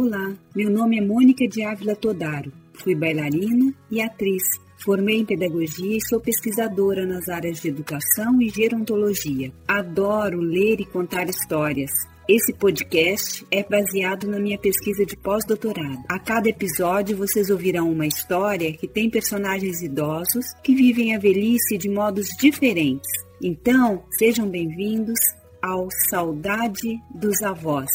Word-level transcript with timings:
Olá, 0.00 0.32
meu 0.54 0.70
nome 0.70 0.96
é 0.96 1.00
Mônica 1.00 1.48
de 1.48 1.64
Ávila 1.64 1.96
Todaro. 1.96 2.52
Fui 2.72 2.94
bailarina 2.94 3.74
e 3.90 4.00
atriz. 4.00 4.44
Formei 4.76 5.18
em 5.18 5.24
pedagogia 5.24 5.96
e 5.96 6.08
sou 6.08 6.20
pesquisadora 6.20 7.04
nas 7.04 7.28
áreas 7.28 7.60
de 7.60 7.66
educação 7.66 8.40
e 8.40 8.48
gerontologia. 8.48 9.52
Adoro 9.66 10.38
ler 10.38 10.80
e 10.80 10.84
contar 10.84 11.28
histórias. 11.28 11.90
Esse 12.28 12.54
podcast 12.54 13.44
é 13.50 13.64
baseado 13.64 14.28
na 14.28 14.38
minha 14.38 14.56
pesquisa 14.56 15.04
de 15.04 15.16
pós-doutorado. 15.16 16.04
A 16.08 16.20
cada 16.20 16.48
episódio 16.48 17.16
vocês 17.16 17.50
ouvirão 17.50 17.90
uma 17.90 18.06
história 18.06 18.72
que 18.74 18.86
tem 18.86 19.10
personagens 19.10 19.82
idosos 19.82 20.46
que 20.62 20.76
vivem 20.76 21.16
a 21.16 21.18
velhice 21.18 21.76
de 21.76 21.88
modos 21.88 22.28
diferentes. 22.40 23.10
Então, 23.42 24.04
sejam 24.16 24.48
bem-vindos 24.48 25.18
ao 25.60 25.88
Saudade 26.08 27.00
dos 27.12 27.42
Avós. 27.42 27.90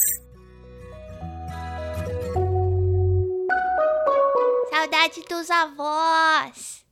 Saudade 4.94 5.24
dos 5.28 5.50
avós. 5.50 6.86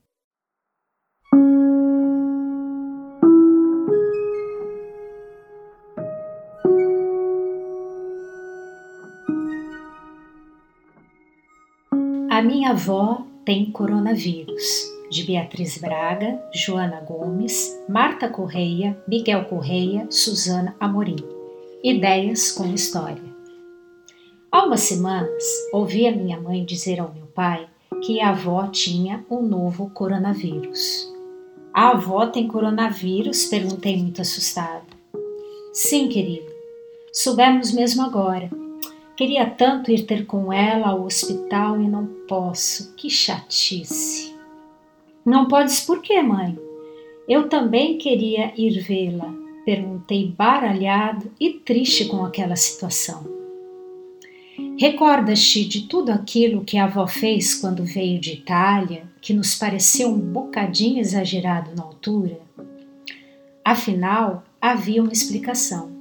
A 12.32 12.42
minha 12.42 12.72
avó 12.72 13.24
tem 13.46 13.72
coronavírus. 13.72 14.64
De 15.12 15.24
Beatriz 15.24 15.78
Braga, 15.78 16.42
Joana 16.56 17.02
Gomes, 17.02 17.70
Marta 17.88 18.28
Correia, 18.28 19.00
Miguel 19.08 19.46
Correia, 19.46 20.08
Suzana 20.10 20.76
Amorim. 20.80 21.18
Ideias 21.84 22.52
com 22.52 22.74
história. 22.74 23.22
Há 24.52 24.66
umas 24.66 24.80
semanas, 24.80 25.44
ouvi 25.72 26.08
a 26.08 26.12
minha 26.12 26.42
mãe 26.42 26.66
dizer 26.66 27.00
ao 27.00 27.14
meu 27.14 27.28
pai 27.28 27.71
que 28.00 28.20
a 28.20 28.30
avó 28.30 28.68
tinha 28.68 29.26
um 29.30 29.42
novo 29.42 29.90
coronavírus. 29.90 31.12
A 31.74 31.90
avó 31.90 32.28
tem 32.28 32.48
coronavírus? 32.48 33.46
Perguntei 33.46 33.98
muito 33.98 34.22
assustada. 34.22 34.86
Sim, 35.74 36.08
querido. 36.08 36.52
Soubemos 37.14 37.72
mesmo 37.72 38.02
agora. 38.02 38.50
Queria 39.16 39.50
tanto 39.50 39.92
ir 39.92 40.06
ter 40.06 40.26
com 40.26 40.52
ela 40.52 40.88
ao 40.90 41.04
hospital 41.04 41.80
e 41.80 41.88
não 41.88 42.08
posso. 42.28 42.94
Que 42.96 43.10
chatice. 43.10 44.36
Não 45.26 45.48
podes 45.48 45.82
por 45.82 46.02
quê, 46.02 46.22
mãe? 46.22 46.58
Eu 47.28 47.48
também 47.48 47.98
queria 47.98 48.52
ir 48.58 48.82
vê-la. 48.82 49.32
Perguntei 49.64 50.28
baralhado 50.36 51.32
e 51.40 51.52
triste 51.52 52.06
com 52.06 52.26
aquela 52.26 52.56
situação. 52.56 53.41
Recordas-te 54.82 55.64
de 55.64 55.82
tudo 55.82 56.12
aquilo 56.12 56.66
que 56.66 56.76
a 56.76 56.86
avó 56.86 57.06
fez 57.06 57.54
quando 57.54 57.86
veio 57.86 58.20
de 58.20 58.32
Itália, 58.34 59.04
que 59.22 59.32
nos 59.32 59.54
pareceu 59.54 60.10
um 60.10 60.18
bocadinho 60.18 61.00
exagerado 61.00 61.76
na 61.76 61.84
altura? 61.84 62.40
Afinal, 63.64 64.44
havia 64.60 65.04
uma 65.04 65.12
explicação. 65.12 65.92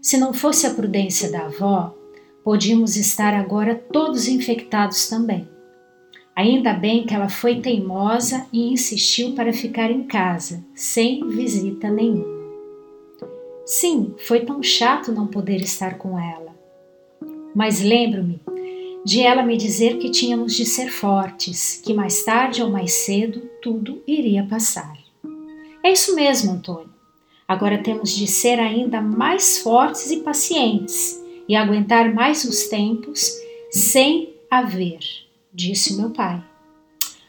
Se 0.00 0.16
não 0.16 0.32
fosse 0.32 0.66
a 0.66 0.72
prudência 0.72 1.30
da 1.30 1.44
avó, 1.44 1.94
podíamos 2.42 2.96
estar 2.96 3.34
agora 3.34 3.74
todos 3.74 4.28
infectados 4.28 5.10
também. 5.10 5.46
Ainda 6.34 6.72
bem 6.72 7.04
que 7.04 7.12
ela 7.12 7.28
foi 7.28 7.60
teimosa 7.60 8.46
e 8.50 8.72
insistiu 8.72 9.34
para 9.34 9.52
ficar 9.52 9.90
em 9.90 10.04
casa, 10.04 10.64
sem 10.74 11.28
visita 11.28 11.90
nenhuma. 11.90 12.34
Sim, 13.66 14.14
foi 14.26 14.40
tão 14.40 14.62
chato 14.62 15.12
não 15.12 15.26
poder 15.26 15.60
estar 15.60 15.98
com 15.98 16.18
ela. 16.18 16.45
Mas 17.56 17.80
lembro-me 17.80 18.38
de 19.02 19.22
ela 19.22 19.42
me 19.42 19.56
dizer 19.56 19.96
que 19.96 20.10
tínhamos 20.10 20.54
de 20.54 20.66
ser 20.66 20.90
fortes, 20.90 21.80
que 21.82 21.94
mais 21.94 22.22
tarde 22.22 22.62
ou 22.62 22.68
mais 22.68 22.92
cedo 22.92 23.48
tudo 23.62 24.02
iria 24.06 24.44
passar. 24.44 24.94
É 25.82 25.90
isso 25.90 26.14
mesmo, 26.14 26.52
Antônio. 26.52 26.90
Agora 27.48 27.82
temos 27.82 28.14
de 28.14 28.26
ser 28.26 28.60
ainda 28.60 29.00
mais 29.00 29.56
fortes 29.56 30.10
e 30.10 30.18
pacientes 30.18 31.18
e 31.48 31.56
aguentar 31.56 32.12
mais 32.12 32.44
os 32.44 32.64
tempos 32.64 33.32
sem 33.70 34.34
haver, 34.50 34.98
disse 35.50 35.96
meu 35.96 36.10
pai. 36.10 36.44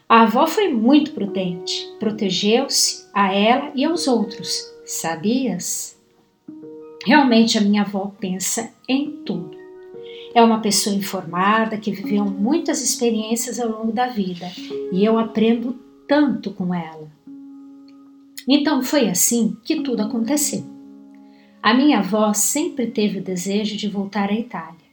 A 0.06 0.24
avó 0.24 0.46
foi 0.46 0.68
muito 0.68 1.12
prudente, 1.12 1.88
protegeu-se 1.98 3.06
a 3.14 3.32
ela 3.32 3.72
e 3.74 3.82
aos 3.82 4.06
outros. 4.06 4.70
Sabias? 4.84 5.96
Realmente 7.06 7.56
a 7.56 7.62
minha 7.62 7.80
avó 7.80 8.12
pensa 8.20 8.70
em 8.86 9.22
tudo. 9.24 9.57
É 10.34 10.42
uma 10.42 10.60
pessoa 10.60 10.94
informada 10.94 11.78
que 11.78 11.90
viveu 11.90 12.24
muitas 12.24 12.82
experiências 12.82 13.58
ao 13.58 13.68
longo 13.68 13.92
da 13.92 14.08
vida 14.08 14.50
e 14.92 15.04
eu 15.04 15.18
aprendo 15.18 15.78
tanto 16.06 16.50
com 16.52 16.74
ela. 16.74 17.10
Então 18.46 18.82
foi 18.82 19.08
assim 19.08 19.56
que 19.62 19.82
tudo 19.82 20.02
aconteceu. 20.02 20.64
A 21.62 21.74
minha 21.74 21.98
avó 21.98 22.32
sempre 22.32 22.86
teve 22.86 23.18
o 23.18 23.22
desejo 23.22 23.76
de 23.76 23.88
voltar 23.88 24.30
à 24.30 24.34
Itália, 24.34 24.88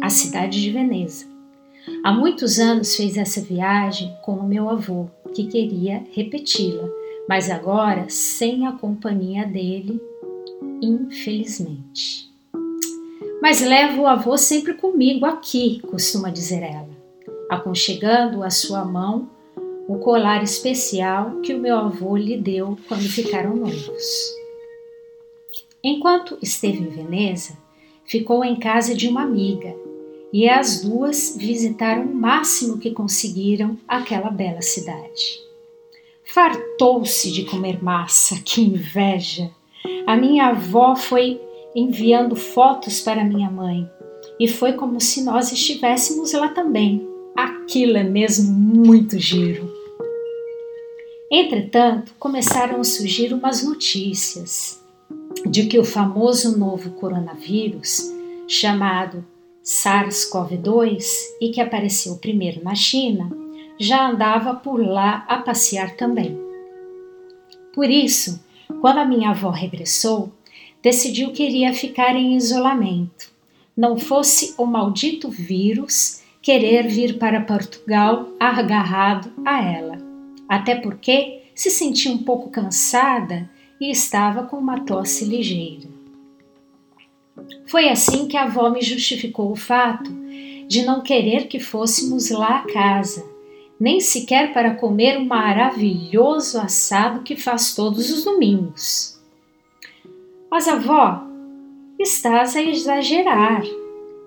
à 0.00 0.08
cidade 0.08 0.60
de 0.62 0.70
Veneza. 0.70 1.26
Há 2.04 2.12
muitos 2.12 2.60
anos 2.60 2.94
fez 2.94 3.16
essa 3.16 3.40
viagem 3.40 4.14
com 4.22 4.34
o 4.34 4.46
meu 4.46 4.68
avô, 4.68 5.08
que 5.34 5.46
queria 5.46 6.04
repeti-la, 6.12 6.88
mas 7.28 7.50
agora 7.50 8.08
sem 8.08 8.66
a 8.66 8.72
companhia 8.72 9.46
dele, 9.46 10.00
infelizmente. 10.80 12.29
Mas 13.40 13.60
levo 13.62 14.02
o 14.02 14.06
avô 14.06 14.36
sempre 14.36 14.74
comigo 14.74 15.24
aqui, 15.24 15.80
costuma 15.90 16.30
dizer 16.30 16.62
ela, 16.62 16.90
aconchegando 17.48 18.42
a 18.42 18.50
sua 18.50 18.84
mão 18.84 19.30
o 19.88 19.98
colar 19.98 20.42
especial 20.42 21.40
que 21.40 21.54
o 21.54 21.58
meu 21.58 21.76
avô 21.76 22.16
lhe 22.16 22.36
deu 22.36 22.78
quando 22.86 23.08
ficaram 23.08 23.56
noivos. 23.56 24.04
Enquanto 25.82 26.38
esteve 26.42 26.80
em 26.80 26.90
Veneza, 26.90 27.56
ficou 28.04 28.44
em 28.44 28.56
casa 28.56 28.94
de 28.94 29.08
uma 29.08 29.22
amiga 29.22 29.74
e 30.32 30.48
as 30.48 30.82
duas 30.82 31.34
visitaram 31.36 32.04
o 32.04 32.14
máximo 32.14 32.78
que 32.78 32.90
conseguiram 32.90 33.76
aquela 33.88 34.30
bela 34.30 34.62
cidade. 34.62 35.40
Fartou-se 36.22 37.32
de 37.32 37.44
comer 37.44 37.82
massa, 37.82 38.40
que 38.44 38.60
inveja! 38.60 39.50
A 40.06 40.16
minha 40.16 40.48
avó 40.48 40.94
foi 40.94 41.40
enviando 41.74 42.34
fotos 42.36 43.00
para 43.00 43.24
minha 43.24 43.50
mãe 43.50 43.88
e 44.38 44.48
foi 44.48 44.72
como 44.72 45.00
se 45.00 45.22
nós 45.22 45.52
estivéssemos 45.52 46.32
lá 46.32 46.48
também. 46.48 47.06
Aquilo 47.36 47.96
é 47.96 48.02
mesmo 48.02 48.52
muito 48.52 49.18
giro. 49.18 49.70
Entretanto, 51.30 52.12
começaram 52.18 52.80
a 52.80 52.84
surgir 52.84 53.32
umas 53.32 53.62
notícias 53.62 54.82
de 55.46 55.66
que 55.66 55.78
o 55.78 55.84
famoso 55.84 56.58
novo 56.58 56.90
coronavírus, 56.92 58.10
chamado 58.48 59.24
SARS-CoV-2 59.64 61.04
e 61.40 61.50
que 61.50 61.60
apareceu 61.60 62.16
primeiro 62.16 62.64
na 62.64 62.74
China, 62.74 63.30
já 63.78 64.10
andava 64.10 64.54
por 64.54 64.84
lá 64.84 65.24
a 65.28 65.38
passear 65.38 65.96
também. 65.96 66.36
Por 67.72 67.88
isso, 67.88 68.40
quando 68.80 68.98
a 68.98 69.04
minha 69.04 69.30
avó 69.30 69.50
regressou, 69.50 70.32
decidiu 70.82 71.32
que 71.32 71.42
iria 71.42 71.74
ficar 71.74 72.16
em 72.16 72.36
isolamento, 72.36 73.30
não 73.76 73.98
fosse 73.98 74.54
o 74.58 74.66
maldito 74.66 75.28
vírus 75.28 76.22
querer 76.42 76.88
vir 76.88 77.18
para 77.18 77.40
Portugal 77.40 78.28
agarrado 78.38 79.32
a 79.44 79.62
ela. 79.62 79.98
Até 80.48 80.74
porque 80.74 81.42
se 81.54 81.70
sentia 81.70 82.10
um 82.10 82.18
pouco 82.18 82.50
cansada 82.50 83.48
e 83.80 83.90
estava 83.90 84.44
com 84.44 84.56
uma 84.56 84.80
tosse 84.80 85.24
ligeira. 85.24 85.88
Foi 87.66 87.88
assim 87.88 88.26
que 88.26 88.36
a 88.36 88.44
avó 88.44 88.70
me 88.70 88.82
justificou 88.82 89.52
o 89.52 89.56
fato 89.56 90.10
de 90.66 90.82
não 90.82 91.02
querer 91.02 91.46
que 91.46 91.60
fôssemos 91.60 92.30
lá 92.30 92.58
à 92.58 92.72
casa, 92.72 93.24
nem 93.78 94.00
sequer 94.00 94.52
para 94.52 94.74
comer 94.74 95.18
um 95.18 95.24
maravilhoso 95.24 96.58
assado 96.58 97.22
que 97.22 97.36
faz 97.36 97.74
todos 97.74 98.10
os 98.10 98.24
domingos. 98.24 99.19
Mas, 100.50 100.66
avó, 100.68 101.22
estás 101.98 102.56
a 102.56 102.62
exagerar. 102.62 103.62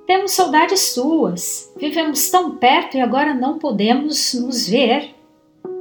Temos 0.08 0.32
saudades 0.32 0.94
tuas. 0.94 1.74
Vivemos 1.78 2.30
tão 2.30 2.58
perto 2.58 2.98
e 2.98 3.02
agora 3.02 3.34
não 3.34 3.58
podemos 3.58 4.34
nos 4.34 4.68
ver, 4.68 5.14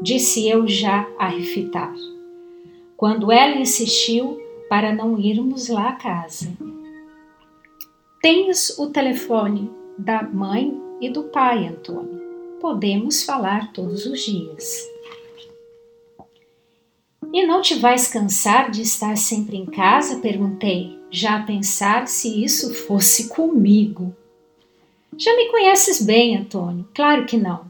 disse 0.03 0.49
eu 0.49 0.67
já 0.67 1.07
a 1.19 1.29
refitar 1.29 1.95
quando 3.03 3.33
ela 3.33 3.57
insistiu 3.57 4.41
para 4.69 4.95
não 4.95 5.19
irmos 5.19 5.69
lá 5.69 5.89
à 5.89 5.93
casa. 5.95 6.47
Tens 8.21 8.79
o 8.79 8.91
telefone 8.91 9.69
da 9.99 10.23
mãe 10.23 10.81
e 11.01 11.11
do 11.11 11.25
pai, 11.25 11.67
Antônio. 11.67 12.23
Podemos 12.61 13.25
falar 13.25 13.73
todos 13.73 14.07
os 14.07 14.21
dias. 14.21 14.89
E 17.33 17.47
não 17.47 17.63
te 17.63 17.77
vais 17.77 18.09
cansar 18.09 18.71
de 18.71 18.83
estar 18.83 19.17
sempre 19.17 19.57
em 19.57 19.65
casa? 19.65 20.21
perguntei, 20.21 20.99
já 21.11 21.37
a 21.37 21.43
pensar 21.43 22.07
se 22.07 22.45
isso 22.45 22.75
fosse 22.75 23.29
comigo. 23.31 24.15
Já 25.17 25.35
me 25.35 25.47
conheces 25.51 26.03
bem, 26.03 26.37
Antônio. 26.37 26.87
Claro 26.93 27.25
que 27.25 27.39
não. 27.39 27.65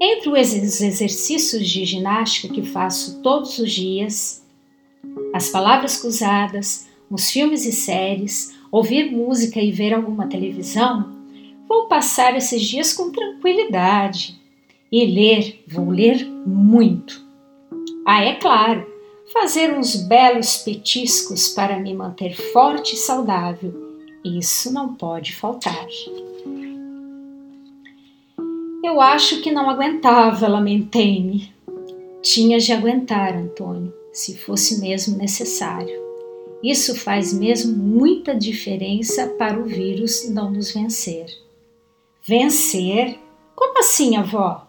Entre 0.00 0.28
os 0.28 0.80
exercícios 0.80 1.68
de 1.68 1.84
ginástica 1.84 2.52
que 2.52 2.62
faço 2.62 3.22
todos 3.22 3.56
os 3.60 3.70
dias, 3.70 4.44
as 5.32 5.48
palavras 5.48 5.96
cruzadas, 5.96 6.88
os 7.08 7.30
filmes 7.30 7.64
e 7.64 7.72
séries, 7.72 8.52
ouvir 8.72 9.12
música 9.12 9.60
e 9.60 9.70
ver 9.70 9.94
alguma 9.94 10.26
televisão, 10.26 11.14
vou 11.68 11.86
passar 11.86 12.36
esses 12.36 12.60
dias 12.62 12.92
com 12.92 13.12
tranquilidade. 13.12 14.40
E 14.90 15.06
ler, 15.06 15.64
vou 15.68 15.90
ler 15.90 16.24
muito. 16.46 17.24
Ah, 18.06 18.22
é 18.22 18.34
claro, 18.34 18.93
fazer 19.32 19.76
uns 19.76 19.96
belos 19.96 20.58
petiscos 20.58 21.48
para 21.48 21.78
me 21.78 21.94
manter 21.94 22.34
forte 22.52 22.94
e 22.94 22.98
saudável. 22.98 23.72
Isso 24.24 24.72
não 24.72 24.94
pode 24.94 25.34
faltar. 25.34 25.86
Eu 28.82 29.00
acho 29.00 29.40
que 29.40 29.50
não 29.50 29.68
aguentava, 29.68 30.46
lamentei-me. 30.46 31.52
Tinha 32.22 32.58
de 32.58 32.72
aguentar, 32.72 33.34
Antônio, 33.36 33.92
se 34.12 34.36
fosse 34.36 34.80
mesmo 34.80 35.16
necessário. 35.16 36.02
Isso 36.62 36.94
faz 36.94 37.32
mesmo 37.32 37.76
muita 37.76 38.34
diferença 38.34 39.26
para 39.38 39.58
o 39.58 39.64
vírus 39.64 40.28
não 40.30 40.50
nos 40.50 40.72
vencer. 40.72 41.26
Vencer? 42.26 43.18
Como 43.54 43.78
assim, 43.78 44.16
avó? 44.16 44.63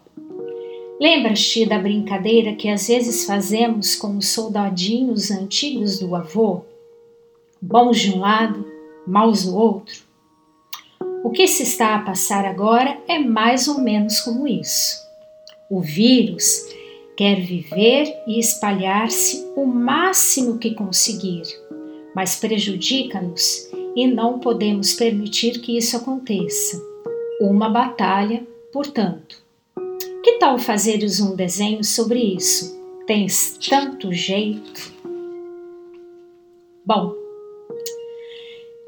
Lembras-te 0.98 1.66
da 1.66 1.78
brincadeira 1.78 2.54
que 2.54 2.68
às 2.68 2.88
vezes 2.88 3.26
fazemos 3.26 3.94
com 3.94 4.16
os 4.16 4.28
soldadinhos 4.28 5.30
antigos 5.30 5.98
do 5.98 6.16
avô? 6.16 6.62
Bons 7.60 7.98
de 7.98 8.12
um 8.12 8.20
lado, 8.20 8.66
maus 9.06 9.44
do 9.44 9.54
outro? 9.54 10.06
O 11.22 11.30
que 11.30 11.46
se 11.46 11.64
está 11.64 11.96
a 11.96 11.98
passar 11.98 12.46
agora 12.46 12.98
é 13.06 13.18
mais 13.18 13.68
ou 13.68 13.80
menos 13.80 14.20
como 14.20 14.48
isso. 14.48 14.96
O 15.68 15.82
vírus 15.82 16.66
quer 17.14 17.40
viver 17.40 18.14
e 18.26 18.38
espalhar-se 18.38 19.44
o 19.54 19.66
máximo 19.66 20.58
que 20.58 20.74
conseguir, 20.74 21.42
mas 22.14 22.36
prejudica-nos 22.36 23.70
e 23.94 24.06
não 24.06 24.38
podemos 24.38 24.94
permitir 24.94 25.60
que 25.60 25.76
isso 25.76 25.96
aconteça. 25.96 26.80
Uma 27.40 27.68
batalha, 27.68 28.46
portanto. 28.72 29.45
Que 30.26 30.38
tal 30.40 30.58
fazeres 30.58 31.20
um 31.20 31.36
desenho 31.36 31.84
sobre 31.84 32.18
isso? 32.18 32.76
Tens 33.06 33.56
tanto 33.58 34.12
jeito. 34.12 34.92
Bom, 36.84 37.14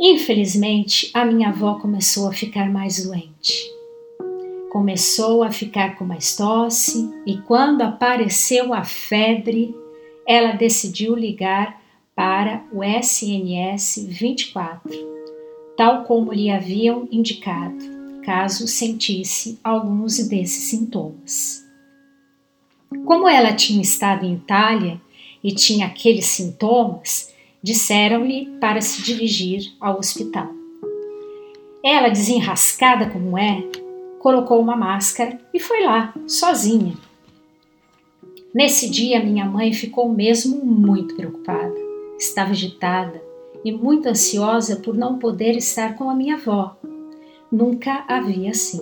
infelizmente 0.00 1.12
a 1.14 1.24
minha 1.24 1.50
avó 1.50 1.74
começou 1.74 2.26
a 2.26 2.32
ficar 2.32 2.68
mais 2.68 3.04
doente. 3.04 3.70
Começou 4.72 5.44
a 5.44 5.52
ficar 5.52 5.96
com 5.96 6.04
mais 6.04 6.34
tosse 6.34 7.08
e 7.24 7.38
quando 7.42 7.82
apareceu 7.82 8.74
a 8.74 8.82
febre, 8.82 9.72
ela 10.26 10.54
decidiu 10.54 11.14
ligar 11.14 11.80
para 12.16 12.64
o 12.72 12.82
SNS 12.82 14.08
24, 14.08 14.92
tal 15.76 16.02
como 16.02 16.32
lhe 16.32 16.50
haviam 16.50 17.06
indicado 17.12 17.97
caso 18.28 18.68
sentisse 18.68 19.58
alguns 19.64 20.18
desses 20.28 20.64
sintomas. 20.64 21.64
Como 23.06 23.26
ela 23.26 23.54
tinha 23.54 23.80
estado 23.80 24.26
em 24.26 24.34
Itália 24.34 25.00
e 25.42 25.50
tinha 25.50 25.86
aqueles 25.86 26.26
sintomas, 26.26 27.32
disseram-lhe 27.62 28.44
para 28.60 28.82
se 28.82 29.00
dirigir 29.00 29.72
ao 29.80 29.98
hospital. 29.98 30.50
Ela, 31.82 32.10
desenrascada 32.10 33.08
como 33.08 33.38
é, 33.38 33.62
colocou 34.18 34.60
uma 34.60 34.76
máscara 34.76 35.40
e 35.54 35.58
foi 35.58 35.84
lá, 35.84 36.12
sozinha. 36.26 36.94
Nesse 38.54 38.90
dia, 38.90 39.24
minha 39.24 39.46
mãe 39.46 39.72
ficou 39.72 40.12
mesmo 40.12 40.62
muito 40.66 41.16
preocupada. 41.16 41.74
Estava 42.18 42.50
agitada 42.50 43.22
e 43.64 43.72
muito 43.72 44.06
ansiosa 44.06 44.76
por 44.76 44.94
não 44.94 45.18
poder 45.18 45.56
estar 45.56 45.94
com 45.94 46.10
a 46.10 46.14
minha 46.14 46.34
avó, 46.34 46.76
nunca 47.50 48.04
havia 48.06 48.50
assim. 48.50 48.80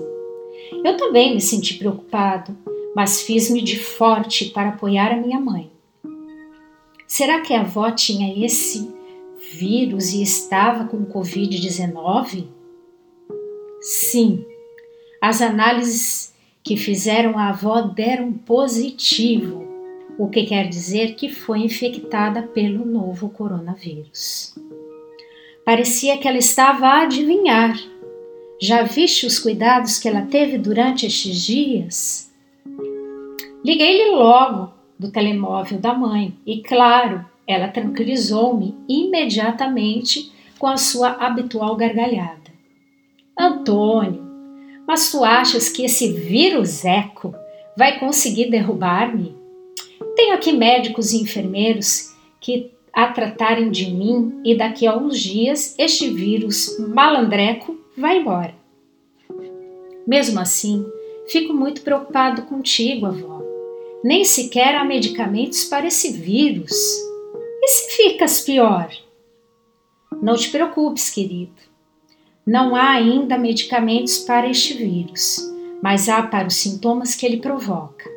Eu 0.84 0.96
também 0.96 1.34
me 1.34 1.40
senti 1.40 1.74
preocupado, 1.74 2.56
mas 2.94 3.22
fiz-me 3.22 3.62
de 3.62 3.78
forte 3.78 4.46
para 4.46 4.70
apoiar 4.70 5.12
a 5.12 5.16
minha 5.16 5.40
mãe. 5.40 5.70
Será 7.06 7.40
que 7.40 7.54
a 7.54 7.60
avó 7.60 7.90
tinha 7.90 8.44
esse 8.44 8.90
vírus 9.52 10.12
e 10.12 10.22
estava 10.22 10.84
com 10.86 11.06
Covid-19? 11.06 12.46
Sim, 13.80 14.44
as 15.20 15.40
análises 15.40 16.34
que 16.64 16.76
fizeram 16.76 17.38
a 17.38 17.50
avó 17.50 17.80
deram 17.82 18.32
positivo, 18.32 19.64
o 20.18 20.28
que 20.28 20.44
quer 20.44 20.68
dizer 20.68 21.14
que 21.14 21.28
foi 21.28 21.60
infectada 21.60 22.42
pelo 22.42 22.84
novo 22.84 23.28
coronavírus. 23.28 24.54
Parecia 25.64 26.18
que 26.18 26.26
ela 26.26 26.38
estava 26.38 26.86
a 26.86 27.02
adivinhar 27.02 27.76
já 28.60 28.82
viste 28.82 29.26
os 29.26 29.38
cuidados 29.38 29.98
que 29.98 30.08
ela 30.08 30.22
teve 30.22 30.58
durante 30.58 31.06
estes 31.06 31.42
dias? 31.42 32.32
Liguei-lhe 33.64 34.10
logo 34.12 34.72
do 34.98 35.10
telemóvel 35.10 35.78
da 35.78 35.92
mãe 35.92 36.34
e, 36.46 36.62
claro, 36.62 37.24
ela 37.46 37.68
tranquilizou-me 37.68 38.74
imediatamente 38.88 40.32
com 40.58 40.66
a 40.66 40.76
sua 40.76 41.10
habitual 41.10 41.76
gargalhada. 41.76 42.50
Antônio, 43.38 44.24
mas 44.86 45.10
tu 45.10 45.22
achas 45.22 45.68
que 45.68 45.84
esse 45.84 46.12
vírus 46.12 46.84
eco 46.84 47.34
vai 47.76 47.98
conseguir 47.98 48.50
derrubar-me? 48.50 49.36
Tenho 50.14 50.34
aqui 50.34 50.52
médicos 50.52 51.12
e 51.12 51.20
enfermeiros 51.20 52.14
que 52.40 52.70
a 52.92 53.08
tratarem 53.08 53.70
de 53.70 53.90
mim 53.90 54.40
e 54.42 54.56
daqui 54.56 54.86
a 54.86 54.96
uns 54.96 55.18
dias 55.20 55.74
este 55.78 56.08
vírus 56.08 56.78
malandreco 56.78 57.76
vai 57.96 58.18
embora. 58.18 58.54
Mesmo 60.06 60.38
assim, 60.38 60.86
fico 61.28 61.52
muito 61.52 61.82
preocupado 61.82 62.42
contigo, 62.42 63.06
avó. 63.06 63.42
Nem 64.04 64.24
sequer 64.24 64.76
há 64.76 64.84
medicamentos 64.84 65.64
para 65.64 65.86
esse 65.86 66.12
vírus. 66.12 66.72
E 67.62 67.68
se 67.68 67.96
ficas 67.96 68.40
pior? 68.40 68.88
Não 70.22 70.36
te 70.36 70.50
preocupes, 70.50 71.10
querido. 71.10 71.54
Não 72.46 72.76
há 72.76 72.90
ainda 72.90 73.36
medicamentos 73.36 74.18
para 74.18 74.48
este 74.48 74.74
vírus, 74.74 75.40
mas 75.82 76.08
há 76.08 76.22
para 76.22 76.46
os 76.46 76.54
sintomas 76.54 77.16
que 77.16 77.26
ele 77.26 77.38
provoca. 77.38 78.08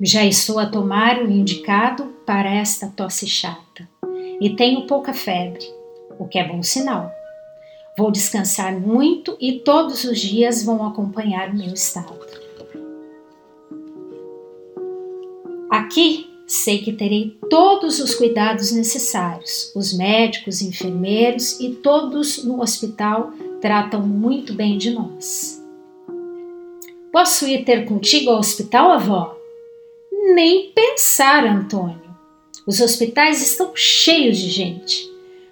Já 0.00 0.24
estou 0.24 0.60
a 0.60 0.66
tomar 0.66 1.20
o 1.20 1.28
indicado 1.28 2.04
para 2.24 2.48
esta 2.54 2.86
tosse 2.86 3.26
chata 3.26 3.88
e 4.40 4.54
tenho 4.54 4.86
pouca 4.86 5.12
febre, 5.12 5.66
o 6.20 6.28
que 6.28 6.38
é 6.38 6.46
bom 6.46 6.62
sinal. 6.62 7.17
Vou 7.98 8.12
descansar 8.12 8.78
muito 8.78 9.36
e 9.40 9.58
todos 9.58 10.04
os 10.04 10.20
dias 10.20 10.62
vão 10.62 10.86
acompanhar 10.86 11.50
o 11.50 11.56
meu 11.56 11.74
estado. 11.74 12.16
Aqui 15.68 16.30
sei 16.46 16.78
que 16.78 16.92
terei 16.92 17.36
todos 17.50 17.98
os 17.98 18.14
cuidados 18.14 18.70
necessários. 18.70 19.72
Os 19.74 19.92
médicos, 19.92 20.62
enfermeiros 20.62 21.58
e 21.58 21.70
todos 21.70 22.44
no 22.44 22.62
hospital 22.62 23.32
tratam 23.60 24.06
muito 24.06 24.54
bem 24.54 24.78
de 24.78 24.92
nós. 24.92 25.60
Posso 27.10 27.48
ir 27.48 27.64
ter 27.64 27.84
contigo 27.84 28.30
ao 28.30 28.38
hospital, 28.38 28.92
avó? 28.92 29.36
Nem 30.36 30.70
pensar, 30.70 31.44
Antônio. 31.44 32.16
Os 32.64 32.80
hospitais 32.80 33.42
estão 33.42 33.72
cheios 33.74 34.38
de 34.38 34.50
gente. 34.50 35.07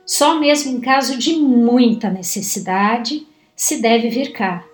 Só 0.06 0.38
mesmo 0.38 0.70
em 0.70 0.80
caso 0.80 1.18
de 1.18 1.34
muita 1.34 2.08
necessidade 2.08 3.26
se 3.56 3.82
deve 3.82 4.08
vir 4.08 4.32
cá. 4.32 4.64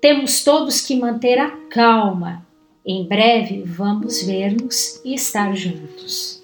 Temos 0.00 0.42
todos 0.42 0.80
que 0.80 0.96
manter 0.96 1.38
a 1.38 1.50
calma. 1.70 2.44
Em 2.84 3.06
breve 3.06 3.62
vamos 3.62 4.24
ver-nos 4.24 5.00
e 5.04 5.14
estar 5.14 5.54
juntos. 5.54 6.42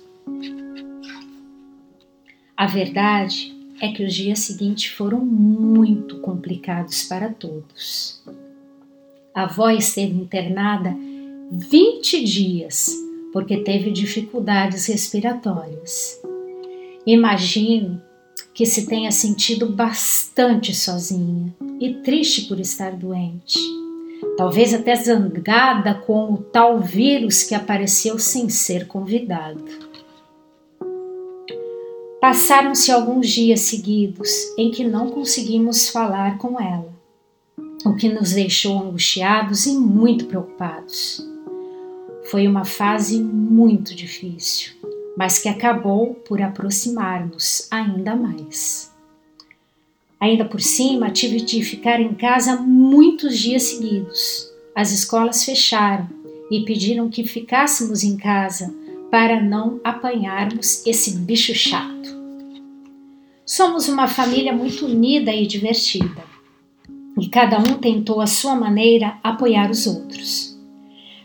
A 2.57 2.67
verdade 2.67 3.57
é 3.81 3.89
que 3.89 4.05
os 4.05 4.15
dias 4.15 4.39
seguintes 4.39 4.93
foram 4.93 5.19
muito 5.19 6.21
complicados 6.21 7.03
para 7.05 7.31
todos. 7.31 8.23
A 9.35 9.43
avó 9.43 9.71
esteve 9.71 10.15
internada 10.15 10.97
20 11.51 12.25
dias 12.25 12.95
porque 13.33 13.59
teve 13.59 13.91
dificuldades 13.91 14.87
respiratórias. 14.87 16.21
Imagino 17.05 18.01
que 18.59 18.67
se 18.67 18.87
tenha 18.87 19.13
sentido 19.13 19.69
bastante 19.69 20.75
sozinha 20.75 21.55
e 21.81 21.95
triste 22.03 22.49
por 22.49 22.59
estar 22.59 22.91
doente, 22.91 23.57
talvez 24.37 24.75
até 24.75 24.97
zangada 24.97 25.95
com 25.95 26.35
o 26.35 26.39
tal 26.39 26.81
vírus 26.81 27.45
que 27.45 27.55
apareceu 27.55 28.19
sem 28.19 28.49
ser 28.49 28.89
convidado. 28.89 29.65
Passaram-se 32.21 32.91
alguns 32.91 33.29
dias 33.29 33.61
seguidos 33.61 34.29
em 34.59 34.73
que 34.73 34.83
não 34.83 35.09
conseguimos 35.09 35.89
falar 35.89 36.37
com 36.39 36.61
ela. 36.61 36.93
o 37.85 37.95
que 37.95 38.09
nos 38.09 38.33
deixou 38.33 38.77
angustiados 38.77 39.67
e 39.67 39.79
muito 39.79 40.25
preocupados. 40.25 41.25
Foi 42.25 42.49
uma 42.49 42.65
fase 42.65 43.21
muito 43.21 43.95
difícil, 43.95 44.73
mas 45.19 45.41
que 45.41 45.49
acabou 45.49 46.15
por 46.15 46.41
aproximar-nos 46.41 47.67
ainda 47.73 48.15
mais. 48.15 48.89
Ainda 50.21 50.45
por 50.45 50.61
cima, 50.61 51.11
tive 51.11 51.41
de 51.41 51.61
ficar 51.61 52.01
em 52.01 52.15
casa 52.15 52.55
muitos 52.55 53.37
dias 53.37 53.65
seguidos. 53.65 54.49
As 54.77 54.93
escolas 54.93 55.45
fecharam 55.45 56.09
e 56.49 56.65
pediram 56.65 57.09
que 57.09 57.25
ficássemos 57.25 58.05
em 58.05 58.17
casa 58.17 58.73
para 59.11 59.43
não 59.43 59.81
apanharmos 59.83 60.87
esse 60.87 61.19
bicho 61.19 61.53
chato. 61.53 62.17
Somos 63.45 63.89
uma 63.89 64.07
família 64.07 64.53
muito 64.53 64.87
unida 64.87 65.33
e 65.33 65.49
divertida, 65.49 66.23
e 67.19 67.29
cada 67.29 67.59
um 67.59 67.75
tentou 67.79 68.21
à 68.21 68.27
sua 68.29 68.55
maneira 68.55 69.19
apoiar 69.25 69.69
os 69.69 69.85
outros. 69.85 70.58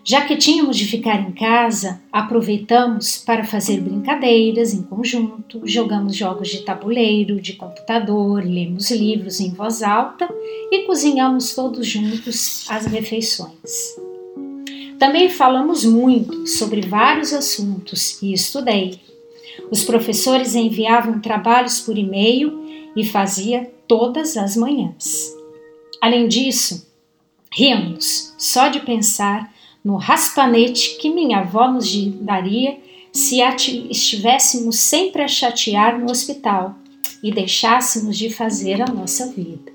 Já 0.06 0.26
que 0.26 0.36
tínhamos 0.36 0.76
de 0.76 0.86
ficar 0.86 1.22
em 1.22 1.32
casa, 1.32 2.02
aproveitamos 2.12 3.18
para 3.18 3.46
fazer 3.46 3.80
brincadeiras 3.80 4.74
em 4.74 4.84
conjunto, 4.84 5.62
jogamos 5.64 6.14
jogos 6.14 6.50
de 6.50 6.60
tabuleiro, 6.60 7.40
de 7.40 7.54
computador, 7.54 8.44
lemos 8.44 8.92
livros 8.92 9.40
em 9.40 9.52
voz 9.52 9.82
alta 9.82 10.28
e 10.70 10.86
cozinhamos 10.86 11.56
todos 11.56 11.88
juntos 11.88 12.66
as 12.70 12.86
refeições. 12.86 13.96
Também 15.00 15.30
falamos 15.30 15.86
muito 15.86 16.48
sobre 16.48 16.82
vários 16.82 17.32
assuntos 17.32 18.22
e 18.22 18.34
estudei. 18.34 19.00
Os 19.72 19.86
professores 19.86 20.54
enviavam 20.54 21.22
trabalhos 21.22 21.80
por 21.80 21.98
e-mail 21.98 22.62
e 22.94 23.06
fazia 23.06 23.72
todas 23.88 24.36
as 24.36 24.58
manhãs. 24.58 25.34
Além 26.02 26.28
disso, 26.28 26.86
ríamos 27.54 28.34
só 28.38 28.68
de 28.68 28.82
pensar 28.82 29.53
no 29.84 29.98
raspanete 29.98 30.98
que 30.98 31.10
minha 31.10 31.40
avó 31.40 31.70
nos 31.70 31.94
daria 32.22 32.78
se 33.12 33.42
estivéssemos 33.42 34.80
sempre 34.80 35.22
a 35.22 35.28
chatear 35.28 36.00
no 36.00 36.10
hospital 36.10 36.76
e 37.22 37.32
deixássemos 37.32 38.18
de 38.18 38.30
fazer 38.30 38.82
a 38.82 38.88
nossa 38.88 39.32
vida. 39.32 39.72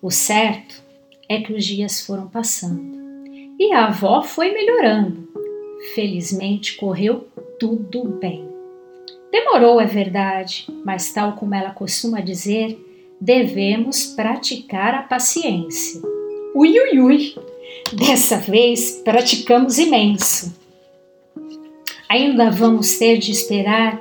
O 0.00 0.10
certo 0.10 0.82
é 1.28 1.40
que 1.40 1.52
os 1.52 1.64
dias 1.64 2.00
foram 2.00 2.28
passando 2.28 2.96
e 3.58 3.72
a 3.72 3.86
avó 3.86 4.22
foi 4.22 4.52
melhorando. 4.52 5.26
Felizmente 5.94 6.76
correu 6.76 7.26
tudo 7.58 8.04
bem. 8.04 8.46
Demorou, 9.32 9.80
é 9.80 9.86
verdade, 9.86 10.66
mas, 10.84 11.12
tal 11.12 11.32
como 11.32 11.54
ela 11.54 11.70
costuma 11.70 12.20
dizer, 12.20 12.78
devemos 13.20 14.06
praticar 14.06 14.94
a 14.94 15.02
paciência. 15.02 16.00
Ui, 16.54 16.78
ui, 16.78 17.00
ui! 17.00 17.34
Dessa 17.92 18.38
vez 18.38 19.00
praticamos 19.04 19.78
imenso. 19.78 20.54
Ainda 22.08 22.50
vamos 22.50 22.98
ter 22.98 23.18
de 23.18 23.30
esperar 23.30 24.00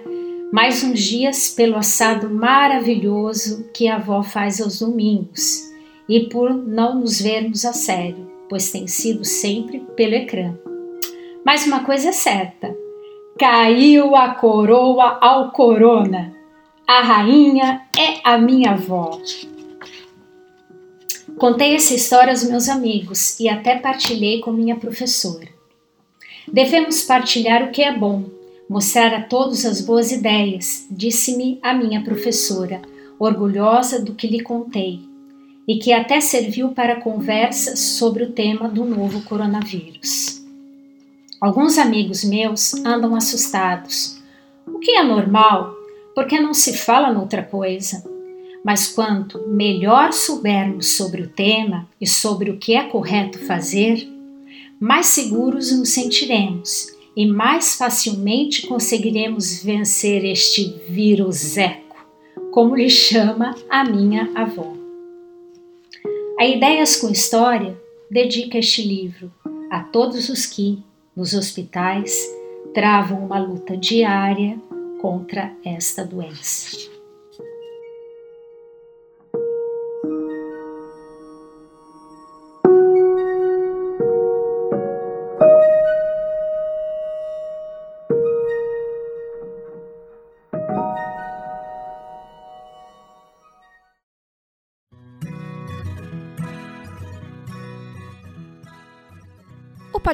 mais 0.51 0.83
uns 0.83 0.99
dias 1.01 1.49
pelo 1.49 1.75
assado 1.75 2.29
maravilhoso 2.29 3.69
que 3.73 3.87
a 3.87 3.95
avó 3.95 4.23
faz 4.23 4.59
aos 4.59 4.79
domingos 4.79 5.61
e 6.09 6.21
por 6.21 6.51
não 6.51 6.99
nos 6.99 7.21
vermos 7.21 7.63
a 7.63 7.73
sério, 7.73 8.27
pois 8.49 8.71
tem 8.71 8.87
sido 8.87 9.23
sempre 9.23 9.79
pelo 9.95 10.15
ecrã. 10.15 10.55
Mas 11.45 11.67
uma 11.67 11.83
coisa 11.83 12.09
é 12.09 12.13
certa: 12.13 12.75
caiu 13.37 14.15
a 14.15 14.29
coroa 14.29 15.19
ao 15.21 15.51
corona. 15.51 16.33
A 16.87 17.01
rainha 17.01 17.81
é 17.97 18.19
a 18.23 18.37
minha 18.37 18.71
avó. 18.71 19.19
Contei 21.37 21.75
essa 21.75 21.93
história 21.93 22.31
aos 22.31 22.43
meus 22.43 22.69
amigos 22.69 23.37
e 23.39 23.49
até 23.49 23.75
partilhei 23.75 24.39
com 24.39 24.53
minha 24.53 24.77
professora. 24.77 25.47
Devemos 26.51 27.03
partilhar 27.03 27.63
o 27.63 27.71
que 27.71 27.81
é 27.81 27.95
bom, 27.95 28.25
mostrar 28.69 29.13
a 29.13 29.21
todos 29.21 29.65
as 29.65 29.81
boas 29.81 30.11
ideias, 30.11 30.87
disse-me 30.89 31.59
a 31.61 31.73
minha 31.73 32.01
professora, 32.01 32.81
orgulhosa 33.19 34.01
do 34.01 34.15
que 34.15 34.27
lhe 34.27 34.39
contei, 34.39 35.01
e 35.67 35.77
que 35.77 35.91
até 35.91 36.21
serviu 36.21 36.69
para 36.69 37.01
conversas 37.01 37.79
sobre 37.79 38.23
o 38.23 38.31
tema 38.31 38.69
do 38.69 38.85
novo 38.85 39.21
coronavírus. 39.21 40.41
Alguns 41.41 41.77
amigos 41.77 42.23
meus 42.23 42.73
andam 42.85 43.13
assustados, 43.13 44.21
o 44.65 44.79
que 44.79 44.91
é 44.91 45.03
normal, 45.03 45.73
porque 46.13 46.39
não 46.39 46.53
se 46.53 46.77
fala 46.77 47.11
noutra 47.11 47.43
coisa. 47.43 48.14
Mas 48.65 48.87
quanto 48.87 49.47
melhor 49.47 50.11
soubermos 50.11 50.89
sobre 50.89 51.21
o 51.21 51.29
tema 51.29 51.87
e 52.01 52.07
sobre 52.07 52.49
o 52.49 52.57
que 52.57 52.73
é 52.73 52.81
correto 52.81 53.37
fazer, 53.37 54.09
mais 54.79 55.05
seguros 55.05 55.71
nos 55.71 55.89
sentiremos 55.89 56.87
e 57.15 57.27
mais 57.27 57.75
facilmente 57.75 58.65
conseguiremos 58.65 59.61
vencer 59.63 60.25
este 60.25 60.81
vírus 60.89 61.55
eco, 61.57 61.95
como 62.51 62.75
lhe 62.75 62.89
chama 62.89 63.53
a 63.69 63.83
minha 63.83 64.31
avó. 64.33 64.73
A 66.39 66.47
Ideias 66.47 66.95
com 66.95 67.11
História 67.11 67.79
dedica 68.09 68.57
este 68.57 68.81
livro 68.81 69.31
a 69.69 69.81
todos 69.81 70.27
os 70.27 70.47
que, 70.47 70.79
nos 71.15 71.35
hospitais, 71.35 72.19
travam 72.73 73.27
uma 73.27 73.37
luta 73.37 73.77
diária 73.77 74.57
contra 74.99 75.53
esta 75.63 76.03
doença. 76.03 76.94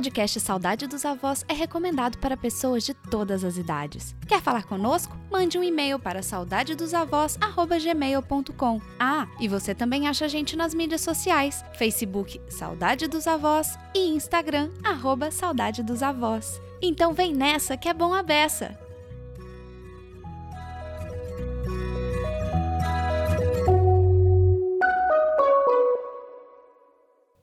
Podcast 0.02 0.40
Saudade 0.40 0.88
dos 0.88 1.06
Avós 1.06 1.46
é 1.48 1.54
recomendado 1.54 2.18
para 2.18 2.36
pessoas 2.36 2.84
de 2.84 2.92
todas 2.92 3.44
as 3.44 3.56
idades. 3.56 4.16
Quer 4.28 4.42
falar 4.42 4.64
conosco? 4.64 5.16
Mande 5.30 5.60
um 5.60 5.64
e-mail 5.64 6.00
para 6.00 6.24
saudadedosavós@gmail.com. 6.24 8.82
Ah, 9.00 9.28
e 9.40 9.48
você 9.48 9.76
também 9.76 10.08
acha 10.08 10.26
a 10.26 10.28
gente 10.28 10.56
nas 10.56 10.74
mídias 10.74 11.02
sociais: 11.02 11.64
Facebook 11.78 12.42
Saudade 12.50 13.08
dos 13.08 13.28
Avós 13.28 13.78
e 13.94 14.10
Instagram 14.10 14.72
arroba 14.84 15.30
Saudade 15.30 15.84
dos 15.84 16.02
Avós. 16.02 16.60
Então 16.82 17.14
vem 17.14 17.32
nessa 17.32 17.78
que 17.78 17.88
é 17.88 17.94
bom 17.94 18.12
a 18.12 18.24
beça. 18.24 18.76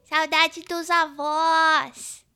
Saudade 0.02 0.60
dos 0.62 0.90
avós. 0.90 2.26